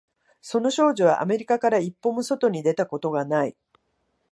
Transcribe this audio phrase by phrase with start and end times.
[0.41, 3.55] その少女はアメリカから一歩も外に出たことがない